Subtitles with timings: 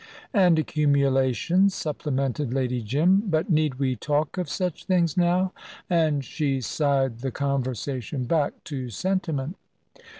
[0.33, 5.53] "And accumulations," supplemented Lady Jim; "but need we talk of such things, now?"
[5.91, 9.57] and she sighed the conversation back to sentiment.